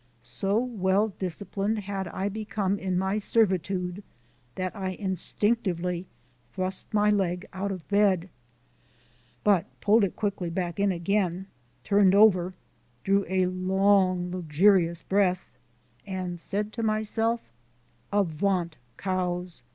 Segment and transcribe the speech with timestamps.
[0.23, 4.01] So well disciplined had I become in my servitude
[4.55, 6.07] that I instinctively
[6.53, 8.31] thrust my leg out of bed
[9.43, 11.45] but pulled it quickly back in again,
[11.83, 12.55] turned over,
[13.03, 15.47] drew a long, luxurious breath,
[16.07, 17.39] and said to myself:
[18.11, 19.61] "Avaunt cows!